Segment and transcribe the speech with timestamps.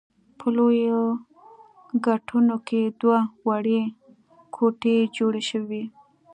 [0.37, 1.01] په لویو
[2.05, 3.81] ګټونو کې دوه وړې
[4.55, 5.83] کوټې جوړې شوې وې.